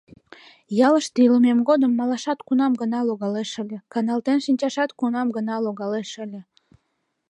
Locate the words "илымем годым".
1.25-1.91